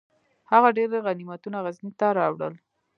[0.51, 2.53] هغه ډیر غنیمتونه غزني ته راوړل.